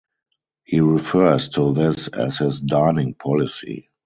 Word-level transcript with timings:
He 0.63 0.79
refers 0.79 1.49
to 1.49 1.73
this 1.73 2.07
as 2.07 2.39
his 2.39 2.59
"dining 2.59 3.13
policy". 3.13 3.89